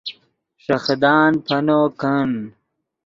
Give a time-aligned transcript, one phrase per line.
[0.63, 2.31] ݰے خدان پینو کن